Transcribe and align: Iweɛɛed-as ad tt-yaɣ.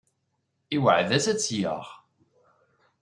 Iweɛɛed-as 0.75 1.25
ad 1.31 1.37
tt-yaɣ. 1.39 1.85